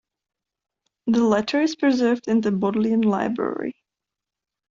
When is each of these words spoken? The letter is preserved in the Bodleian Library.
The 1.05 1.23
letter 1.23 1.61
is 1.61 1.75
preserved 1.75 2.27
in 2.27 2.41
the 2.41 2.49
Bodleian 2.51 3.01
Library. 3.03 3.75